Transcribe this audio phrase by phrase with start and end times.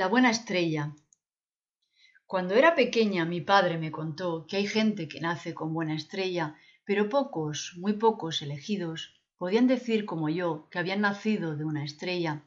[0.00, 0.96] La buena estrella.
[2.24, 6.56] Cuando era pequeña mi padre me contó que hay gente que nace con buena estrella,
[6.86, 12.44] pero pocos, muy pocos elegidos, podían decir como yo que habían nacido de una estrella,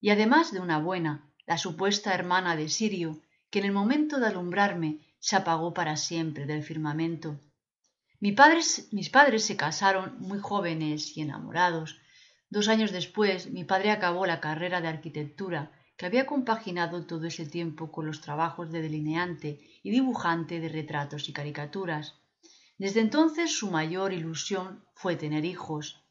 [0.00, 4.28] y además de una buena, la supuesta hermana de Sirio, que en el momento de
[4.28, 7.38] alumbrarme se apagó para siempre del firmamento.
[8.18, 12.00] mis padres se casaron muy jóvenes y enamorados.
[12.48, 15.70] Dos años después mi padre acabó la carrera de arquitectura
[16.04, 19.50] que había compaginado todo ese tiempo con los trabajos de delineante
[19.82, 22.04] y dibujante de retratos y caricaturas.
[22.76, 26.02] Desde entonces su mayor ilusión fue tener hijos.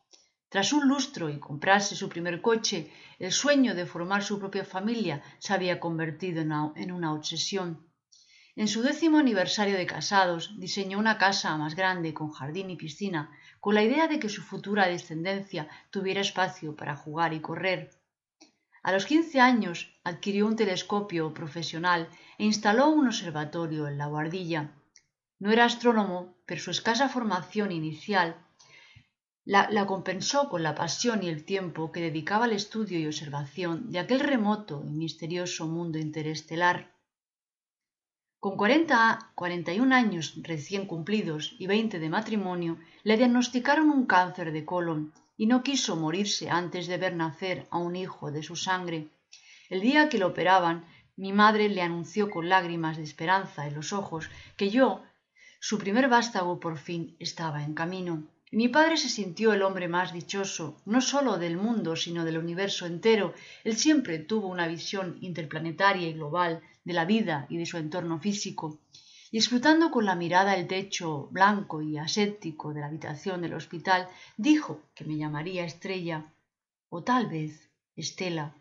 [0.50, 5.22] Tras un lustro y comprarse su primer coche, el sueño de formar su propia familia
[5.38, 7.86] se había convertido en una obsesión.
[8.56, 13.30] En su décimo aniversario de casados diseñó una casa más grande con jardín y piscina,
[13.60, 17.92] con la idea de que su futura descendencia tuviera espacio para jugar y correr.
[18.84, 24.62] A los quince años adquirió un telescopio profesional e instaló un observatorio en la guardilla.
[25.40, 28.36] No era astrónomo, pero su escasa formación inicial
[29.46, 34.00] la, compensó con la pasión y el tiempo que dedicaba al estudio y observación de
[34.00, 36.94] aquel remoto y misterioso mundo interestelar.
[38.40, 44.06] Con cuarenta, cuarenta y un años recién cumplidos y veinte de matrimonio, le diagnosticaron un
[44.06, 48.44] cáncer de colon y no quiso morirse antes de ver nacer a un hijo de
[48.44, 49.08] su sangre.
[49.70, 53.94] El día que lo operaban, mi madre le anunció con lágrimas de esperanza en los
[53.94, 55.04] ojos que yo,
[55.60, 58.24] su primer vástago por fin, estaba en camino.
[58.52, 62.86] Mi padre se sintió el hombre más dichoso, no sólo del mundo, sino del universo
[62.86, 63.34] entero.
[63.64, 68.20] Él siempre tuvo una visión interplanetaria y global de la vida y de su entorno
[68.20, 68.80] físico
[69.34, 74.08] disfrutando con la mirada el techo blanco y aséptico de la habitación del hospital,
[74.38, 76.32] dijo que me llamaría Estrella
[76.90, 78.54] o tal vez Estela.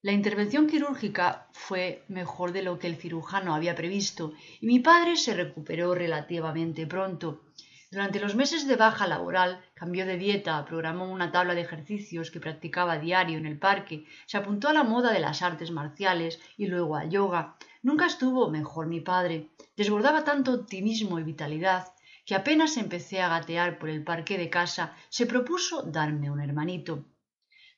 [0.00, 5.16] La intervención quirúrgica fue mejor de lo que el cirujano había previsto y mi padre
[5.16, 7.42] se recuperó relativamente pronto.
[7.90, 12.40] Durante los meses de baja laboral cambió de dieta, programó una tabla de ejercicios que
[12.40, 16.66] practicaba diario en el parque, se apuntó a la moda de las artes marciales y
[16.66, 19.50] luego al yoga, Nunca estuvo mejor mi padre.
[19.76, 21.92] Desbordaba tanto optimismo y vitalidad
[22.26, 27.06] que apenas empecé a gatear por el parque de casa, se propuso darme un hermanito.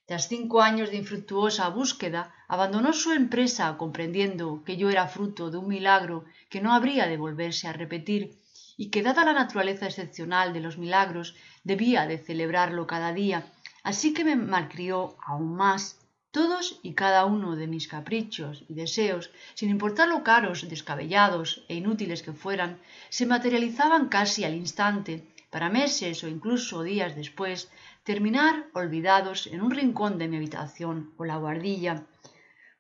[0.07, 5.59] Tras cinco años de infructuosa búsqueda, abandonó su empresa comprendiendo que yo era fruto de
[5.59, 8.40] un milagro que no habría de volverse a repetir
[8.83, 13.39] y que dada la naturaleza excepcional de los milagros debía de celebrarlo cada día,
[13.83, 15.99] así que me malcrió aún más
[16.31, 21.75] todos y cada uno de mis caprichos y deseos, sin importar lo caros, descabellados e
[21.75, 22.81] inútiles que fueran,
[23.11, 25.13] se materializaban casi al instante,
[25.51, 27.71] para meses o incluso días después,
[28.03, 32.07] terminar olvidados en un rincón de mi habitación o la guardilla.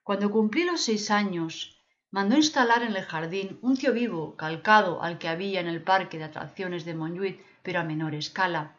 [0.03, 1.80] Cuando cumplí los seis años,
[2.11, 6.19] mandó instalar en el jardín un tío vivo calcado al que había en el parque
[6.19, 8.77] de atracciones de Montjuic, pero a menor escala.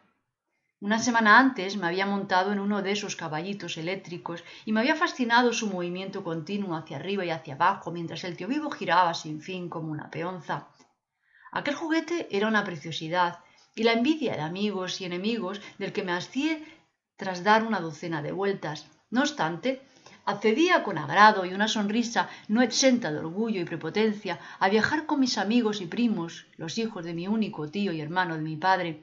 [0.80, 4.96] Una semana antes me había montado en uno de esos caballitos eléctricos y me había
[4.96, 9.40] fascinado su movimiento continuo hacia arriba y hacia abajo mientras el tío vivo giraba sin
[9.40, 10.66] fin como una peonza.
[11.52, 13.38] Aquel juguete era una preciosidad
[13.76, 16.58] y la envidia de amigos y enemigos del que me hacía
[17.16, 18.86] tras dar una docena de vueltas.
[19.10, 19.82] No obstante,
[20.24, 25.20] accedía con agrado y una sonrisa no exenta de orgullo y prepotencia a viajar con
[25.20, 29.02] mis amigos y primos, los hijos de mi único tío y hermano de mi padre,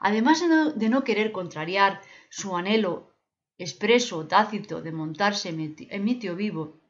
[0.00, 0.42] además
[0.76, 3.14] de no, querer contrariar su anhelo
[3.58, 6.80] expreso o tácito de montarse en mi tío vivo.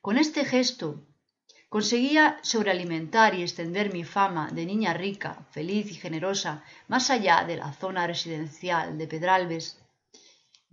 [0.00, 1.02] Con este gesto
[1.74, 7.56] conseguía sobrealimentar y extender mi fama de niña rica, feliz y generosa más allá de
[7.56, 9.83] la zona residencial de Pedralbes.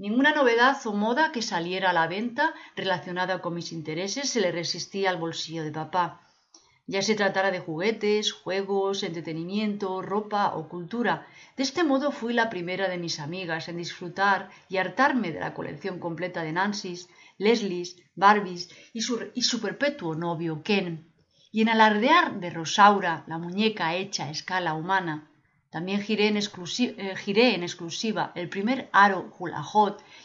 [0.04, 2.46] Ninguna novedad o moda que saliera a la venta
[2.76, 6.06] relacionada con mis intereses se le resistía al bolsillo de papá
[6.92, 11.26] ya se tratara de juguetes, juegos, entretenimiento, ropa o cultura.
[11.56, 15.54] De este modo fui la primera de mis amigas en disfrutar y hartarme de la
[15.54, 17.08] colección completa de Nancy's,
[17.38, 21.08] Leslie's, Barbies y su, perpetuo novio Ken,
[21.52, 25.31] y en alardear de Rosaura, la muñeca hecha escala humana.
[25.72, 29.64] También giré en, eh, giré en exclusiva el primer aro hula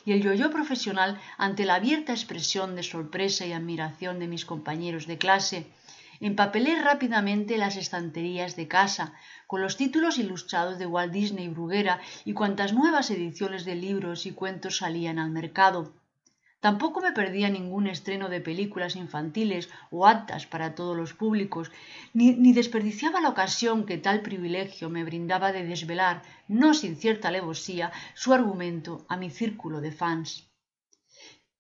[0.05, 5.07] y el yo-yo profesional ante la abierta expresión de sorpresa y admiración de mis compañeros
[5.07, 5.59] de clase.
[6.19, 9.13] Empapelé rápidamente las estanterías de casa
[9.47, 14.27] con los títulos ilustrados de Walt Disney y Bruguera y cuantas nuevas ediciones de libros
[14.27, 15.95] y cuentos salían al mercado.
[16.61, 21.71] Tampoco me perdía ningún estreno de películas infantiles o aptas para todos los públicos,
[22.15, 27.93] ni, desperdiciaba la ocasión que tal privilegio me brindaba de desvelar, no sin cierta alevosía,
[28.15, 30.51] su argumento a mi círculo de fans.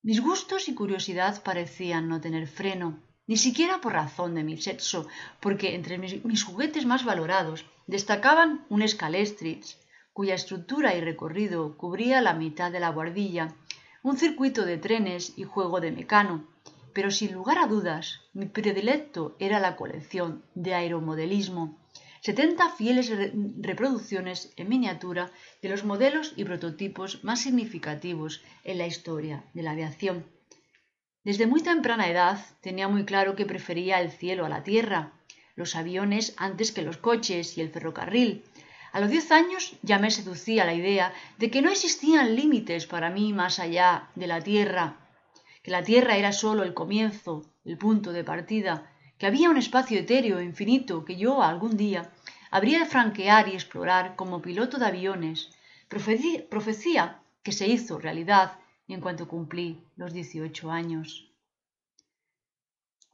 [0.02, 5.08] Mis gustos y curiosidad parecían no tener freno, ni siquiera por razón de mi sexo,
[5.40, 9.78] porque entre mis, juguetes más valorados destacaban un Scalestrix,
[10.12, 13.54] cuya estructura y recorrido cubría la mitad de la guardilla,
[14.06, 16.46] un circuito de trenes y juego de mecano,
[16.94, 21.76] pero sin lugar a dudas mi predilecto era la colección de aeromodelismo,
[22.20, 23.10] 70 fieles
[23.58, 29.72] reproducciones en miniatura de los modelos y prototipos más significativos en la historia de la
[29.72, 30.24] aviación.
[31.24, 35.14] Desde muy temprana edad tenía muy claro que prefería el cielo a la tierra,
[35.56, 38.44] los aviones antes que los coches y el ferrocarril,
[38.96, 43.10] a los diez años ya me seducía la idea de que no existían límites para
[43.10, 44.96] mí más allá de la tierra,
[45.62, 49.98] que la tierra era sólo el comienzo, el punto de partida, que había un espacio
[50.00, 52.10] etéreo e infinito que yo algún día
[52.50, 55.50] habría de franquear y explorar como piloto de aviones,
[55.90, 58.52] profecía que se hizo realidad
[58.88, 61.30] en cuanto cumplí los dieciocho años.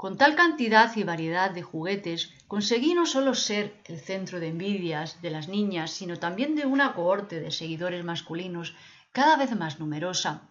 [0.02, 5.22] Con tal cantidad y variedad de juguetes conseguí no solo ser el centro de envidias
[5.22, 8.74] de las niñas, sino también de una cohorte de seguidores masculinos
[9.12, 10.48] cada vez más numerosa.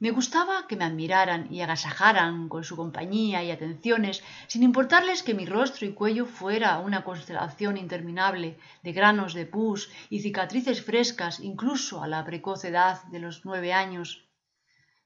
[0.00, 5.32] Me gustaba que me admiraran y agasajaran con su compañía y atenciones, sin importarles que
[5.32, 11.40] mi rostro y cuello fuera una constelación interminable de granos de pus y cicatrices frescas
[11.40, 14.29] incluso a la precoz edad de los nueve años.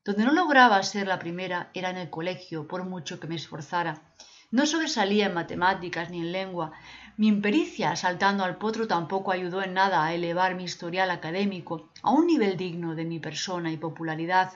[0.05, 4.03] Donde no lograba ser la primera era en el colegio, por mucho que me esforzara.
[4.51, 6.73] No sobresalía en matemáticas ni en lengua.
[7.17, 12.11] Mi impericia saltando al potro tampoco ayudó en nada a elevar mi historial académico a
[12.11, 14.53] un nivel digno de mi persona y popularidad.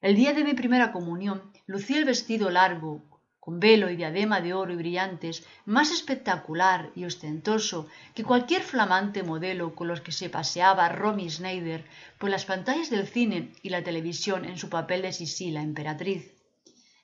[0.00, 3.15] El día de mi primera comunión lucí el vestido largo,
[3.46, 9.22] con velo y diadema de oro y brillantes, más espectacular y ostentoso que cualquier flamante
[9.22, 11.84] modelo con los que se paseaba Romy Schneider
[12.18, 16.34] por las pantallas del cine y la televisión en su papel de Sisi, la emperatriz.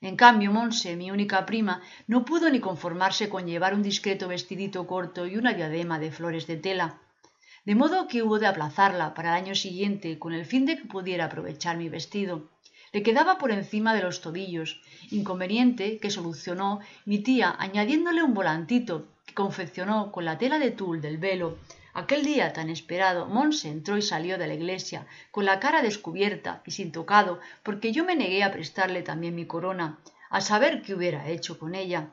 [0.00, 4.84] En cambio, Monse, mi única prima, no pudo ni conformarse con llevar un discreto vestidito
[4.88, 6.98] corto y una diadema de flores de tela.
[7.64, 10.86] De modo que hubo de aplazarla para el año siguiente con el fin de que
[10.86, 12.48] pudiera aprovechar mi vestido
[12.92, 14.80] le quedaba por encima de los tobillos,
[15.10, 21.00] inconveniente que solucionó mi tía añadiéndole un volantito que confeccionó con la tela de tul
[21.00, 21.58] del velo.
[21.94, 26.62] Aquel día tan esperado, Monse entró y salió de la iglesia, con la cara descubierta
[26.66, 29.98] y sin tocado, porque yo me negué a prestarle también mi corona,
[30.30, 32.10] a saber qué hubiera hecho con ella.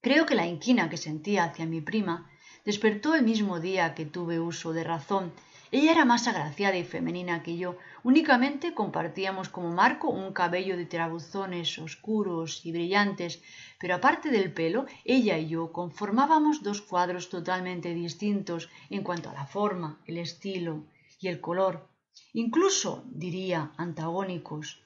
[0.00, 2.28] Creo que la inquina que sentía hacia mi prima
[2.64, 5.32] despertó el mismo día que tuve uso de razón.
[5.72, 10.86] Ella era más agraciada y femenina que yo, Únicamente compartíamos como marco un cabello de
[10.86, 13.40] tirabuzones oscuros y brillantes,
[13.78, 19.34] pero aparte del pelo, ella y yo conformábamos dos cuadros totalmente distintos en cuanto a
[19.34, 20.84] la forma, el estilo
[21.20, 21.88] y el color,
[22.32, 24.82] incluso, diría, antagónicos.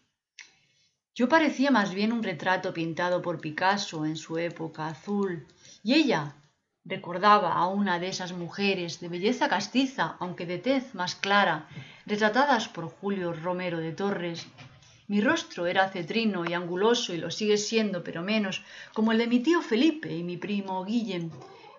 [1.14, 5.46] Yo parecía más bien un retrato pintado por Picasso en su época azul,
[5.82, 6.34] y ella
[6.86, 11.66] recordaba a una de esas mujeres de belleza castiza, aunque de tez más clara,
[12.06, 14.46] retratadas por Julio Romero de Torres.
[15.08, 19.26] Mi rostro era cetrino y anguloso y lo sigue siendo, pero menos, como el de
[19.26, 21.30] mi tío Felipe y mi primo Guillem.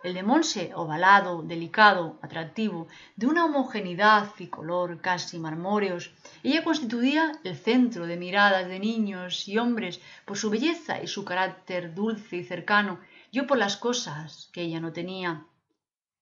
[0.03, 6.11] El de Monse, ovalado, delicado, atractivo, de una homogeneidad y color casi marmóreos,
[6.43, 11.25] ella constituía el centro de miradas de niños y hombres por su belleza y su
[11.25, 12.99] carácter dulce y cercano,
[13.31, 15.45] yo por las cosas que ella no tenía.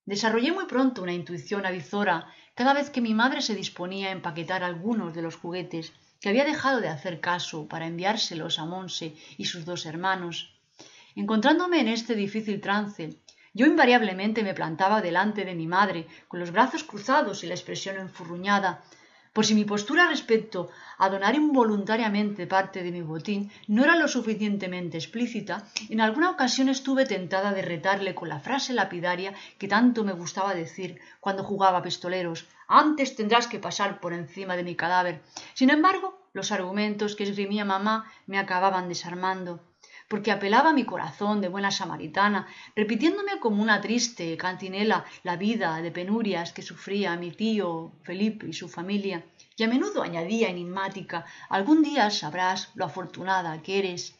[0.04, 4.62] Desarrollé muy pronto una intuición avizora cada vez que mi madre se disponía a empaquetar
[4.64, 9.44] algunos de los juguetes que había dejado de hacer caso para enviárselos a Monse y
[9.44, 10.54] sus dos hermanos.
[11.14, 13.20] Encontrándome en este difícil trance,
[13.52, 17.96] yo invariablemente me plantaba delante de mi madre, con los brazos cruzados y la expresión
[17.96, 18.84] enfurruñada,
[19.36, 23.40] por si mi postura respecto a donar involuntariamente parte de mi botín
[23.74, 25.54] no era lo suficientemente explícita,
[25.92, 30.54] en alguna ocasión estuve tentada de retarle con la frase lapidaria que tanto me gustaba
[30.54, 30.90] decir
[31.20, 35.20] cuando jugaba pistoleros antes tendrás que pasar por encima de mi cadáver.
[35.52, 39.60] Sin embargo, los argumentos que esgrimía mamá me acababan desarmando.
[40.08, 45.80] Porque apelaba a mi corazón de buena samaritana, repitiéndome como una triste cantinela la vida
[45.82, 49.24] de penurias que sufría mi tío Felipe y su familia,
[49.56, 54.14] y a menudo añadía enigmática algún día sabrás lo afortunada que eres.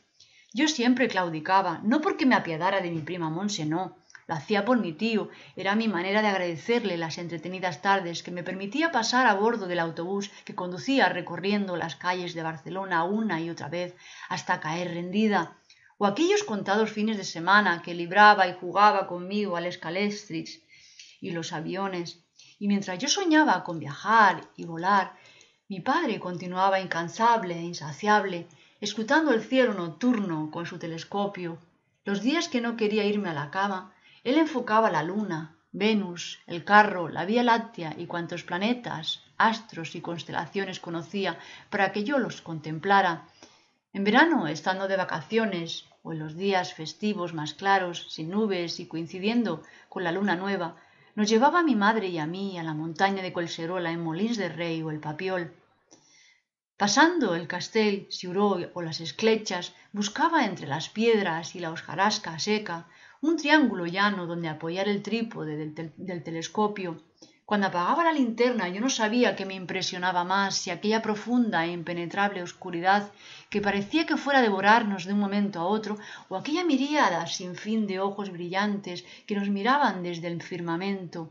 [0.52, 4.78] Yo siempre claudicaba, no porque me apiadara de mi prima Monse, no, lo hacía por
[4.78, 9.34] mi tío, era mi manera de agradecerle las entretenidas tardes que me permitía pasar a
[9.34, 13.94] bordo del autobús que conducía recorriendo las calles de Barcelona una y otra vez
[14.28, 15.56] hasta caer rendida,
[15.98, 20.60] o aquellos contados fines de semana que libraba y jugaba conmigo al escalestrix
[21.20, 22.20] y los aviones.
[22.58, 25.14] Y mientras yo soñaba con viajar y volar,
[25.68, 28.46] mi padre continuaba incansable e insaciable,
[28.80, 31.58] escrutando el cielo nocturno con su telescopio.
[32.04, 36.64] Los días que no quería irme a la cama, él enfocaba la luna, Venus, el
[36.64, 41.38] carro, la Vía Láctea y cuantos planetas, astros y constelaciones conocía
[41.68, 43.26] para que yo los contemplara.
[43.96, 48.84] En verano, estando de vacaciones, o en los días festivos más claros, sin nubes y
[48.86, 50.76] coincidiendo con la luna nueva,
[51.14, 54.50] nos llevaba mi madre y a mí a la montaña de Colserola en Molins de
[54.50, 55.54] Rey o el Papiol.
[56.76, 62.88] Pasando el Castell, Siuró o las Esclechas, buscaba entre las piedras y la hojarasca seca
[63.22, 67.02] un triángulo llano donde apoyar el trípode del, telescopio.
[67.48, 71.70] Cuando apagaba la linterna yo no sabía qué me impresionaba más, si aquella profunda e
[71.70, 73.12] impenetrable oscuridad
[73.50, 75.96] que parecía que fuera a devorarnos de un momento a otro,
[76.28, 81.30] o aquella miríada sin fin de ojos brillantes que nos miraban desde el firmamento.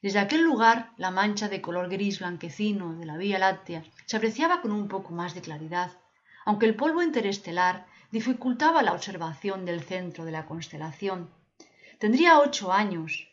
[0.00, 4.62] Desde aquel lugar la mancha de color gris blanquecino de la Vía Láctea se apreciaba
[4.62, 5.90] con un poco más de claridad,
[6.46, 11.28] aunque el polvo interestelar dificultaba la observación del centro de la constelación.
[11.98, 13.27] Tendría ocho años.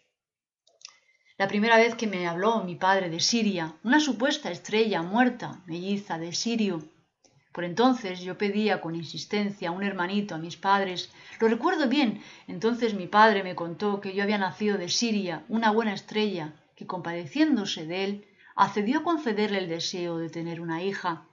[1.37, 6.17] La primera vez que me habló mi padre de Siria, una supuesta estrella muerta, melliza
[6.17, 6.81] de Sirio.
[7.51, 11.11] Por entonces yo pedía con insistencia un hermanito a mis padres.
[11.41, 12.21] Lo recuerdo bien.
[12.47, 16.87] Entonces mi padre me contó que yo había nacido de Siria, una buena estrella, que
[16.87, 21.27] compadeciéndose de él, accedió a concederle el deseo de tener una hija.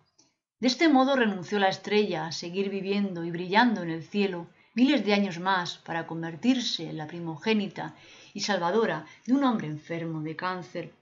[0.58, 5.04] De este modo renunció la estrella a seguir viviendo y brillando en el cielo miles
[5.04, 7.94] de años más para convertirse en la primogénita
[8.32, 10.92] y salvadora de un hombre enfermo de cáncer.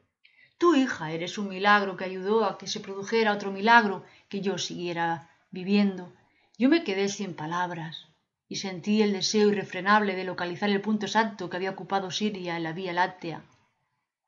[0.59, 4.59] Tu hija eres un milagro que ayudó a que se produjera otro milagro que yo
[4.59, 6.13] siguiera viviendo.
[6.59, 8.07] Yo me quedé sin palabras
[8.49, 12.65] y sentí el deseo irrefrenable de localizar el punto exacto que había ocupado Siria en
[12.65, 13.45] la Vía Láctea.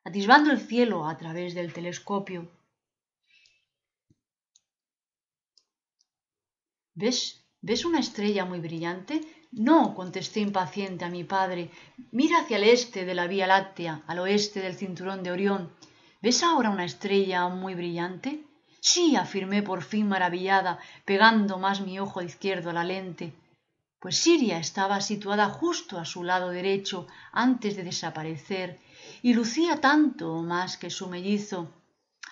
[0.05, 2.49] Atisbando el cielo a través del telescopio,
[6.95, 7.43] ¿Ves?
[7.63, 9.23] ¿Ves una estrella muy brillante?
[9.53, 11.71] No, contesté impaciente a mi padre.
[12.11, 15.71] Mira hacia el este de la Vía Láctea, al oeste del cinturón de Orión.
[16.23, 18.45] ¿Ves ahora una estrella muy brillante?
[18.81, 23.35] Sí, afirmé por fin maravillada, pegando más mi ojo izquierdo a la lente.
[24.01, 28.81] Pues Siria estaba situada justo a su lado derecho antes de desaparecer,
[29.23, 31.71] y lucía tanto más que su mellizo.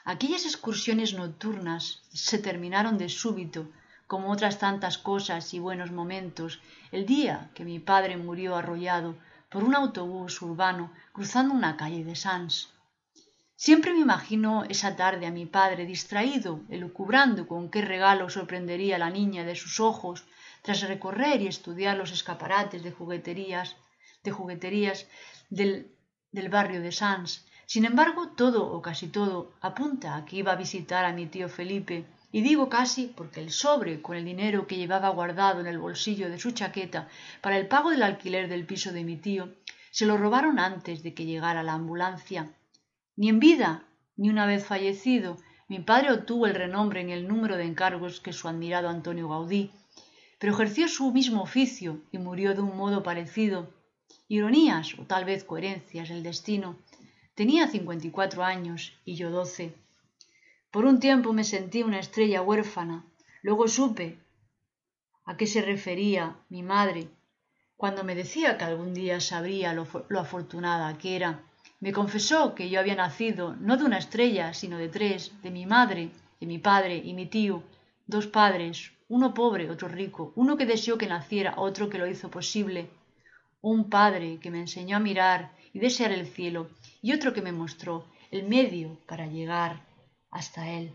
[0.04, 3.68] Aquellas excursiones nocturnas se terminaron de súbito,
[4.10, 9.14] como otras tantas cosas y buenos momentos, el día que mi padre murió arrollado
[9.48, 12.74] por un autobús urbano cruzando una calle de Sans.
[13.54, 19.04] Siempre me imagino esa tarde a mi padre distraído, elucubrando con qué regalo sorprendería a
[19.04, 20.24] la niña de sus ojos
[20.62, 23.76] tras recorrer y estudiar los escaparates de jugueterías,
[24.24, 25.06] de jugueterías
[25.50, 25.72] del,
[26.32, 27.46] del barrio de Sans.
[27.64, 31.48] Sin embargo, todo o casi todo apunta a que iba a visitar a mi tío
[31.48, 35.78] Felipe y digo casi porque el sobre con el dinero que llevaba guardado en el
[35.78, 37.08] bolsillo de su chaqueta
[37.40, 39.50] para el pago del alquiler del piso de mi tío
[39.90, 42.52] se lo robaron antes de que llegara la ambulancia.
[43.16, 43.84] Ni en vida,
[44.16, 45.36] ni una vez fallecido,
[45.68, 49.72] mi padre obtuvo el renombre en el número de encargos que su admirado Antonio Gaudí,
[50.38, 53.72] pero ejerció su mismo oficio y murió de un modo parecido.
[54.28, 56.76] Ironías o tal vez coherencias del destino.
[57.34, 59.74] Tenía cincuenta y cuatro años y yo doce.
[60.70, 63.04] Por un tiempo me sentí una estrella huérfana.
[63.42, 64.18] Luego supe
[65.24, 67.08] a qué se refería mi madre
[67.76, 69.84] cuando me decía que algún día sabría lo,
[70.20, 71.42] afortunada que era.
[71.80, 75.66] Me confesó que yo había nacido no de una estrella, sino de tres, de mi
[75.66, 77.64] madre, de mi padre y mi tío,
[78.06, 82.30] dos padres, uno pobre, otro rico, uno que deseó que naciera, otro que lo hizo
[82.30, 82.90] posible,
[83.60, 86.70] un padre que me enseñó a mirar y desear el cielo,
[87.02, 89.89] y otro que me mostró el medio para llegar
[90.30, 90.92] hasta él.